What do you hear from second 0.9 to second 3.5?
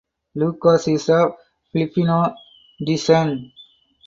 of Filipino descent.